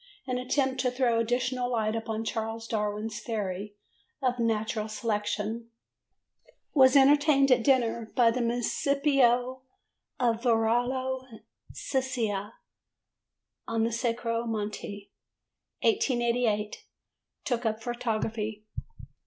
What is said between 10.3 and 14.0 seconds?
Varallo Sesia on the